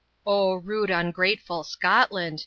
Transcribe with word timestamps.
rude 0.25 0.89
ungrateful 0.89 1.63
Scotland! 1.63 2.39